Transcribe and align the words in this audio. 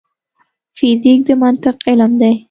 فزیک 0.77 1.19
د 1.27 1.29
منطق 1.41 1.75
علم 1.89 2.11
دی 2.21 2.33